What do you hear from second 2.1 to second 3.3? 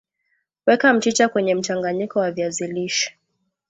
wa viazi lishe